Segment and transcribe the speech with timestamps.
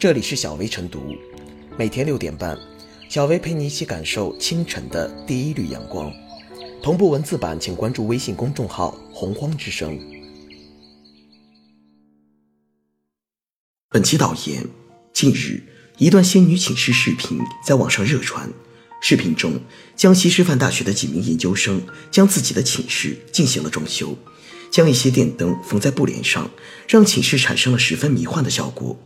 [0.00, 1.14] 这里是小薇晨读，
[1.76, 2.58] 每天六点半，
[3.10, 6.10] 小薇陪你一起感受清晨的第一缕阳光。
[6.82, 10.00] 同步文字版，请关注微信公众号“洪荒之声”。
[13.92, 14.66] 本期导言：
[15.12, 15.62] 近日，
[15.98, 18.50] 一段仙女寝室视频在网上热传。
[19.02, 19.60] 视频中，
[19.96, 24.16] 江西师范大学的几名研究生将自己的寝室进行了装修，
[24.72, 26.50] 将一些电灯缝在布帘上，
[26.88, 28.98] 让寝室产生了十分迷幻的效果。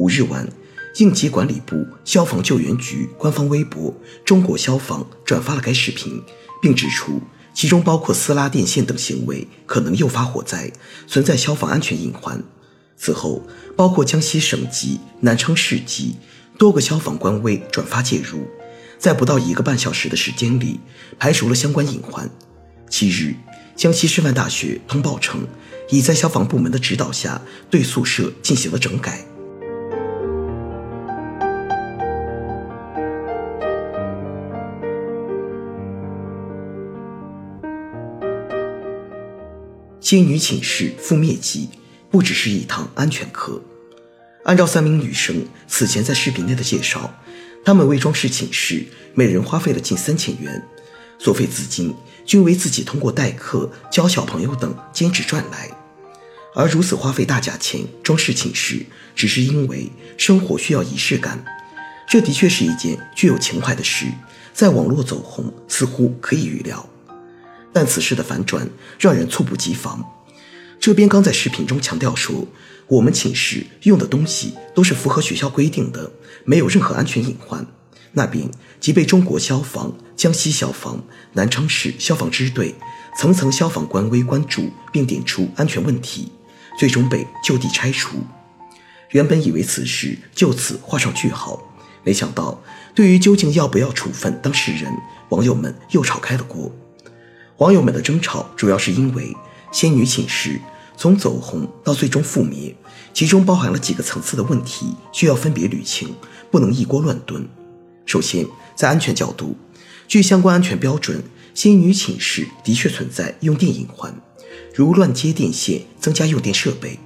[0.00, 0.48] 五日晚，
[0.96, 6.22] 应急管理部消防救援局官方微博“中国消防”转发了该视频，
[6.62, 7.20] 并指出
[7.52, 10.72] 其中包括撕拉电线等行为可能诱发火灾，
[11.06, 12.42] 存在消防安全隐患。
[12.96, 13.46] 此后，
[13.76, 16.16] 包括江西省级、南昌市级
[16.56, 18.48] 多个消防官微转发介入。
[18.98, 20.80] 在不到一个半小时的时间里，
[21.18, 22.30] 排除了相关隐患。
[22.88, 23.34] 七日，
[23.76, 25.46] 江西师范大学通报称，
[25.90, 29.26] 已在消防部门的指导下对宿舍进行了整改。
[40.10, 41.68] 仙女寝室覆灭记，
[42.10, 43.62] 不只是一堂安全课。
[44.42, 47.14] 按照三名女生此前在视频内的介绍。
[47.64, 50.66] 她们为装饰寝室，每人花费了近三千元，
[51.20, 51.94] 所费资金
[52.26, 55.70] 均为自己通过代课、教小朋友等兼职赚来。
[56.56, 61.44] 而如此花费大价钱装饰寝室，只是因为生活需要仪式感。
[62.08, 64.06] 这的确是一件具有情怀的事，
[64.52, 66.89] 在网络走红似乎可以预料。
[67.72, 68.68] 但此事的反转
[68.98, 70.04] 让人猝不及防。
[70.78, 72.46] 这边刚在视频中强调说。
[72.90, 76.10] 我们寝室用的东西都是符合学校规定的，
[76.44, 77.64] 没有任何安全隐患。
[78.14, 81.00] 那边即被中国消防、江西消防、
[81.34, 82.74] 南昌市消防支队
[83.16, 86.32] 层层消防官微关注，并点出安全问题，
[86.76, 88.16] 最终被就地拆除。
[89.10, 91.62] 原本以为此事就此画上句号，
[92.02, 92.60] 没想到
[92.92, 94.92] 对于究竟要不要处分当事人，
[95.28, 96.74] 网友们又吵开了锅。
[97.60, 99.36] 网友们的争吵主要是因为
[99.70, 100.58] 仙女寝室。
[100.96, 102.76] 从走红到最终覆灭，
[103.14, 106.14] 其中包含了几个层次的问题，需要分别捋清，
[106.50, 107.48] 不能一锅乱炖。
[108.04, 109.56] 首先，在安全角度，
[110.06, 111.22] 据相关安全标准，
[111.54, 114.14] 仙女寝室的确存在用电隐患，
[114.74, 116.98] 如乱接电线、增加用电设备，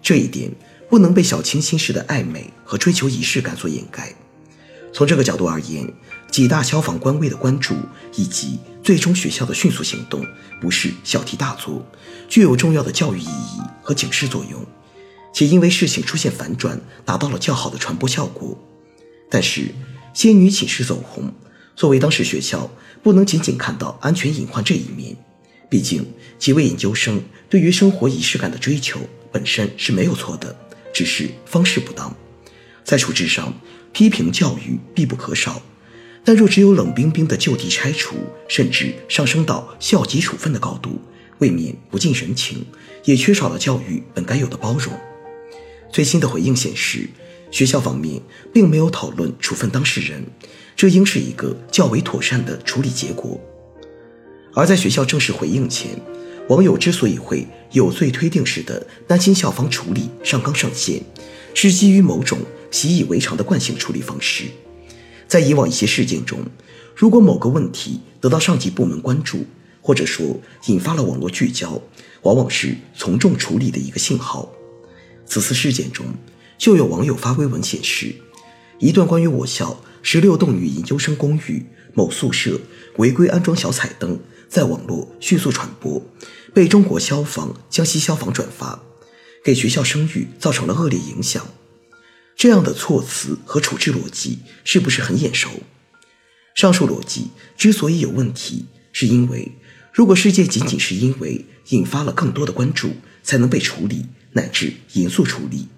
[0.00, 0.50] 这一点
[0.88, 4.14] 不能被小清新式的爱美和追求仪式感所掩盖。
[4.94, 5.86] 从这个角度而言，
[6.32, 7.76] 几大消防官位的关注
[8.16, 10.24] 以及最终学校的迅速行动，
[10.62, 11.86] 不是小题大做，
[12.26, 14.64] 具有重要的教育意义和警示作用，
[15.34, 18.58] 且因为事情出现反转，达到了较好的传播效果。
[19.30, 19.74] 但是，
[20.14, 21.30] 仙女寝室走红，
[21.76, 22.70] 作为当时学校，
[23.02, 25.14] 不能仅仅看到安全隐患这一面。
[25.68, 26.06] 毕竟，
[26.38, 28.98] 几位研究生对于生活仪式感的追求
[29.30, 30.56] 本身是没有错的，
[30.94, 32.16] 只是方式不当，
[32.82, 33.52] 在处置上，
[33.92, 35.60] 批评教育必不可少。
[36.24, 38.14] 但若只有冷冰冰的就地拆除，
[38.48, 41.00] 甚至上升到校级处分的高度，
[41.38, 42.64] 未免不近人情，
[43.04, 44.92] 也缺少了教育本该有的包容。
[45.90, 47.08] 最新的回应显示，
[47.50, 48.22] 学校方面
[48.52, 50.24] 并没有讨论处分当事人，
[50.76, 53.40] 这应是一个较为妥善的处理结果。
[54.54, 55.90] 而在学校正式回应前，
[56.48, 61.02] 网友之所以会有罪推定式的担心校方处理上纲上线，
[61.52, 62.38] 是基于某种
[62.70, 64.44] 习以为常的惯性处理方式。
[65.32, 66.40] 在以往一些事件中，
[66.94, 69.46] 如果某个问题得到上级部门关注，
[69.80, 71.80] 或者说引发了网络聚焦，
[72.20, 74.52] 往往是从重处理的一个信号。
[75.24, 76.04] 此次事件中，
[76.58, 78.14] 就有网友发微文显示，
[78.78, 81.64] 一段关于我校十六栋女研究生公寓
[81.94, 82.60] 某宿舍
[82.98, 84.20] 违规安装小彩灯，
[84.50, 86.02] 在网络迅速传播，
[86.52, 88.82] 被中国消防、江西消防转发，
[89.42, 91.42] 给学校声誉造成了恶劣影响。
[92.36, 95.48] 这样的措辞和处置逻辑是不是很眼熟？
[96.54, 99.52] 上述逻辑之所以有问题，是因为
[99.92, 105.68] 如果事件仅仅是因为引发了更多的关注才能被处理乃至严肃处理，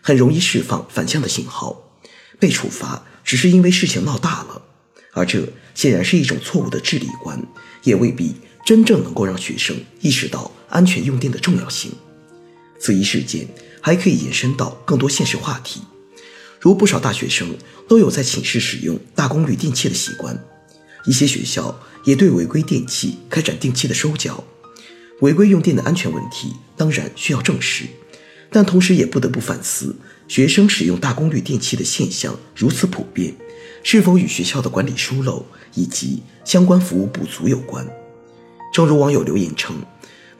[0.00, 1.98] 很容易释放反向的信号，
[2.38, 4.62] 被处罚只是因为事情闹大了，
[5.12, 7.42] 而这显然是一种错误的治理观，
[7.84, 8.34] 也未必
[8.64, 11.92] 真正能够让学生意识到安全用电的重要性。
[12.78, 13.48] 此一事件
[13.80, 15.80] 还可以延伸到更多现实话题。
[16.60, 17.56] 如不少大学生
[17.88, 20.38] 都有在寝室使用大功率电器的习惯，
[21.06, 24.44] 一些学校也对违规电器开展定期的收缴。
[25.22, 27.86] 违规用电的安全问题当然需要正视，
[28.50, 29.96] 但同时也不得不反思，
[30.28, 33.34] 学生使用大功率电器的现象如此普遍，
[33.82, 37.86] 是否与学校的管理疏漏以及相关服务不足有关？
[38.72, 39.76] 正如网友留言称：“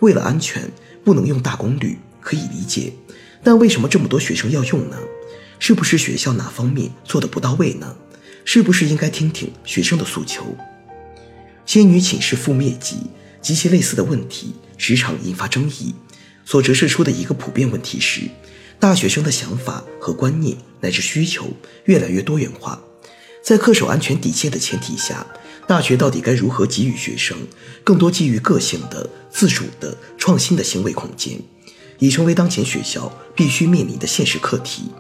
[0.01, 0.71] 为了安全，
[1.03, 2.93] 不能用大功率可以理解，
[3.43, 4.97] 但为什么这么多学生要用呢？”
[5.61, 7.95] 是不是学校哪方面做的不到位呢？
[8.45, 10.57] 是不是应该听听学生的诉求？
[11.67, 12.97] 仙女寝室覆灭记
[13.41, 15.95] 及其类似的问题时常引发争议，
[16.45, 18.23] 所折射出的一个普遍问题是，
[18.81, 21.53] 大学生的想法和观念乃至需求
[21.85, 22.81] 越来越多元化，
[23.45, 25.27] 在恪守安全底线的前提下，
[25.69, 27.37] 大学到底该如何给予学生
[27.85, 31.39] 更多基于个性的、自主的、创新的行为空间，
[31.99, 34.91] 已成为当前学校必须面临的现实课题。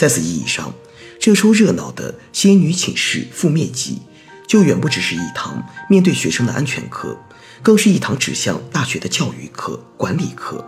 [0.00, 0.72] 在此意义上，
[1.18, 3.98] 这出热闹的仙女寝室覆灭记，
[4.48, 7.18] 就远不只是一堂面对学生的安全课，
[7.62, 10.66] 更是一堂指向大学的教育课、管理课。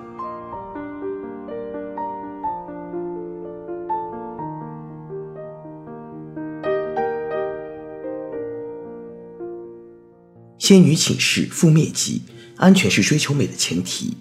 [10.58, 12.20] 仙女寝室覆灭记，
[12.58, 14.14] 安全是追求美的前提。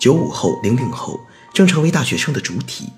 [0.00, 1.20] 九五后、零零后
[1.54, 2.88] 正成为大学生的主体。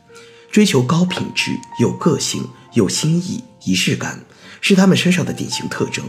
[0.51, 4.25] 追求高品质、有个性、有新意、仪式感，
[4.61, 6.05] 是他们身上的典型特征。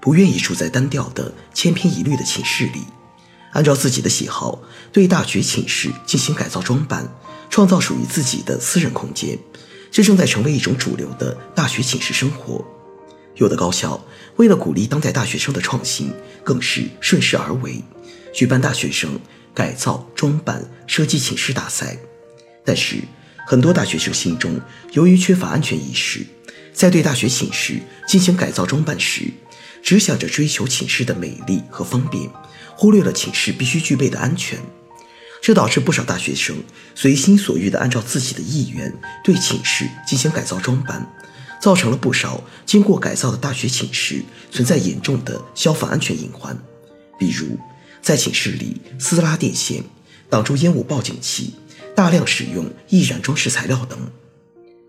[0.00, 2.82] 不愿意住在单调的、千篇一律的寝室里，
[3.52, 4.60] 按照自己的喜好
[4.92, 7.12] 对大学寝室进行改造装扮，
[7.50, 9.38] 创造属于自己的私人空间，
[9.90, 12.64] 这正在成为一种主流的大学寝室生活。
[13.34, 14.02] 有的高校
[14.36, 16.12] 为了鼓励当代大学生的创新，
[16.42, 17.82] 更是顺势而为，
[18.32, 19.18] 举办大学生
[19.52, 21.98] 改造装扮设计寝室大赛。
[22.64, 23.02] 但是，
[23.50, 24.60] 很多大学生心中，
[24.92, 26.20] 由于缺乏安全意识，
[26.74, 29.22] 在对大学寝室进行改造装扮时，
[29.82, 32.28] 只想着追求寝室的美丽和方便，
[32.76, 34.58] 忽略了寝室必须具备的安全。
[35.40, 36.62] 这导致不少大学生
[36.94, 41.10] 随心所欲地按照自己的意愿对寝室进行改造装扮，
[41.58, 44.22] 造成了不少经过改造的大学寝室
[44.52, 46.54] 存在严重的消防安全隐患，
[47.18, 47.58] 比如
[48.02, 49.84] 在寝室里撕拉电线，
[50.28, 51.54] 挡住烟雾报警器。
[51.98, 53.98] 大量使用易燃装饰材料等，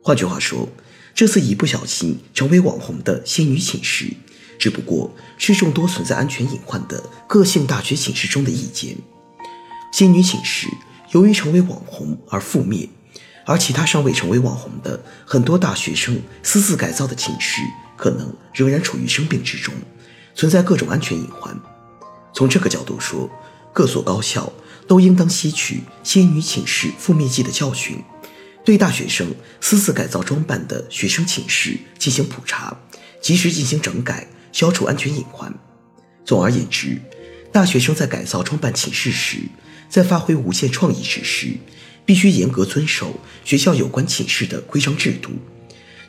[0.04, 0.70] 换句话说，
[1.16, 4.14] 这次一不小心成为网红的仙女寝室，
[4.60, 8.96] 只不过是众多存在安全隐患的个性大学寝室中的一间。
[9.92, 10.68] 仙女寝室
[11.10, 12.88] 由于成为网红而覆灭，
[13.44, 17.64] 而其他尚未成为网红的很多大学生私自改造的寝室，
[17.98, 19.74] 可能仍然处于生病之中，
[20.36, 21.60] 存在各种安全隐患。
[22.36, 23.28] 从这个角度说，
[23.74, 24.54] 各所高校。
[24.90, 28.04] 都应当吸取仙女寝室覆灭记的教训，
[28.66, 29.28] 对大学生
[29.62, 32.76] 私自改造装扮的学生寝室进行普查，
[33.22, 35.54] 及时进行整改，消除安全隐患。
[36.26, 37.00] 总而言之，
[37.54, 39.38] 大学生在改造装扮寝室时，
[39.88, 41.56] 在发挥无限创意之时，
[42.04, 45.30] 必须严格遵守学校有关寝室的规章制度，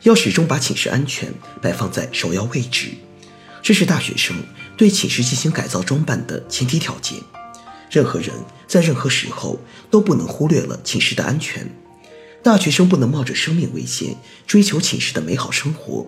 [0.01, 1.31] 要始终把寝室安全
[1.61, 2.87] 摆放在首要位置，
[3.61, 4.35] 这是大学生
[4.75, 7.19] 对寝室进行改造装扮的前提条件。
[7.91, 8.31] 任何人
[8.65, 9.59] 在任何时候
[9.89, 11.69] 都不能忽略了寝室的安全。
[12.41, 14.15] 大学生不能冒着生命危险
[14.47, 16.07] 追求寝室的美好生活。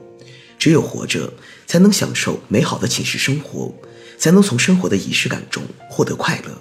[0.58, 1.34] 只有活着，
[1.68, 3.74] 才能享受美好的寝室生活，
[4.18, 6.58] 才能从生活的仪式感中获得快乐。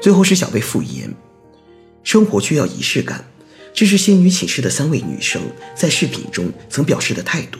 [0.00, 1.12] 最后是小贝复言：
[2.04, 3.24] 生活需要仪式感。
[3.74, 5.42] 这是仙女寝室的三位女生
[5.74, 7.58] 在视频中曾表示的态度。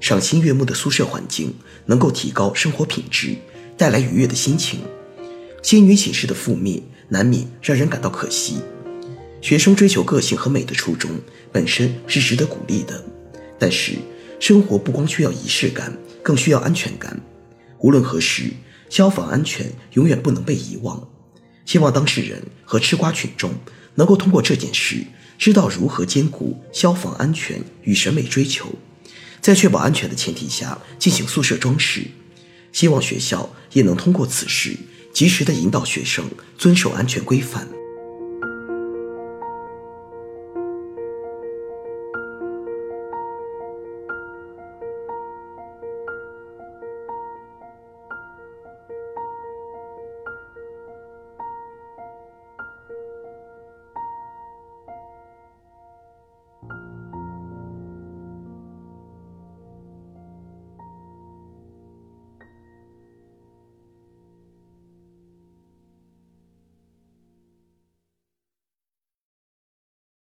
[0.00, 3.36] 赏心悦目的宿舍环境能够提高生活品质，
[3.76, 4.80] 带来愉悦的心情。
[5.62, 8.60] 仙女寝室的覆灭难免让人感到可惜。
[9.42, 11.10] 学生追求个性和美的初衷
[11.52, 13.04] 本身是值得鼓励的，
[13.58, 13.96] 但是
[14.38, 17.20] 生活不光需要仪式感，更需要安全感。
[17.80, 18.44] 无论何时，
[18.88, 21.06] 消防安全永远不能被遗忘。
[21.66, 23.52] 希望当事人和吃瓜群众。
[23.94, 25.04] 能够通过这件事，
[25.38, 28.74] 知道如何兼顾消防安全与审美追求，
[29.40, 32.02] 在确保安全的前提下进行宿舍装饰。
[32.72, 34.76] 希望学校也能通过此事，
[35.12, 36.24] 及时的引导学生
[36.56, 37.66] 遵守安全规范。